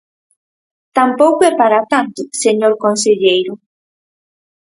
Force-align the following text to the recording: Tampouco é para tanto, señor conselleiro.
Tampouco 0.97 1.41
é 1.49 1.53
para 1.61 1.79
tanto, 1.91 2.19
señor 2.43 2.73
conselleiro. 2.83 3.53